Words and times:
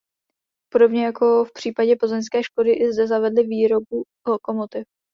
Podobně 0.71 1.05
jako 1.05 1.45
v 1.45 1.53
případě 1.53 1.95
plzeňské 1.95 2.43
Škody 2.43 2.73
i 2.73 2.93
zde 2.93 3.07
zavedli 3.07 3.43
výrobu 3.43 4.03
lokomotiv. 4.27 4.83